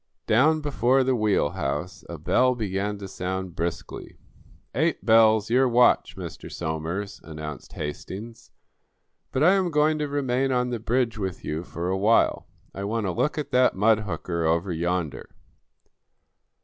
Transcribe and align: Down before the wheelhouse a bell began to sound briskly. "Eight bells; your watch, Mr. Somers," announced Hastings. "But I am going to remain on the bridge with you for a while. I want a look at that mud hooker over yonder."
Down 0.25 0.61
before 0.61 1.03
the 1.03 1.15
wheelhouse 1.15 2.03
a 2.09 2.17
bell 2.17 2.55
began 2.55 2.97
to 2.97 3.07
sound 3.07 3.55
briskly. 3.55 4.17
"Eight 4.73 5.05
bells; 5.05 5.51
your 5.51 5.69
watch, 5.69 6.17
Mr. 6.17 6.51
Somers," 6.51 7.21
announced 7.23 7.73
Hastings. 7.73 8.49
"But 9.31 9.43
I 9.43 9.53
am 9.53 9.69
going 9.69 9.99
to 9.99 10.07
remain 10.07 10.51
on 10.51 10.71
the 10.71 10.79
bridge 10.79 11.19
with 11.19 11.45
you 11.45 11.61
for 11.63 11.87
a 11.89 11.97
while. 11.99 12.47
I 12.73 12.83
want 12.83 13.05
a 13.05 13.11
look 13.11 13.37
at 13.37 13.51
that 13.51 13.75
mud 13.75 13.99
hooker 13.99 14.43
over 14.43 14.71
yonder." 14.73 15.35